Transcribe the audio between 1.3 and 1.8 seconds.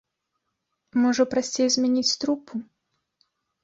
прасцей